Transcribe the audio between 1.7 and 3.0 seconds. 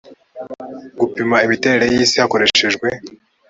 y isi hakoreshejwe